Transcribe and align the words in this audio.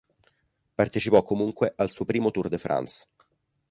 Partecipò 0.75 1.21
comunque 1.21 1.73
al 1.75 1.91
suo 1.91 2.05
primo 2.05 2.31
Tour 2.31 2.47
de 2.49 2.57
France. 2.57 3.05